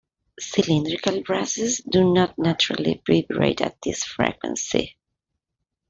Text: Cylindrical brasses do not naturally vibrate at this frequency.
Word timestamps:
Cylindrical 0.39 1.21
brasses 1.21 1.77
do 1.81 2.11
not 2.11 2.35
naturally 2.39 3.03
vibrate 3.07 3.61
at 3.61 3.79
this 3.83 4.03
frequency. 4.03 4.97